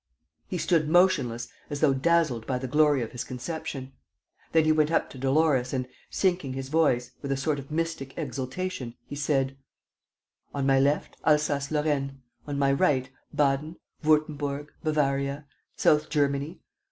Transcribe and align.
He 0.47 0.57
stood 0.57 0.89
motionless, 0.89 1.47
as 1.69 1.79
though 1.79 1.93
dazzled 1.93 2.47
by 2.47 2.57
the 2.57 2.67
glory 2.67 3.03
of 3.03 3.11
his 3.11 3.23
conception. 3.23 3.93
Then 4.51 4.65
he 4.65 4.71
went 4.71 4.89
up 4.89 5.11
to 5.11 5.19
Dolores 5.19 5.73
and, 5.73 5.87
sinking 6.09 6.53
his 6.53 6.69
voice, 6.69 7.11
with 7.21 7.31
a 7.31 7.37
sort 7.37 7.59
of 7.59 7.69
mystic 7.69 8.17
exaltation, 8.17 8.95
he 9.05 9.15
said: 9.15 9.57
"On 10.55 10.65
my 10.65 10.79
left, 10.79 11.17
Alsace 11.23 11.69
Lorraine.... 11.69 12.19
On 12.47 12.57
my 12.57 12.73
right, 12.73 13.11
Baden, 13.31 13.75
Wurtemburg, 14.03 14.73
Bavaria.... 14.83 15.45
South 15.75 16.09
Germany 16.09 16.61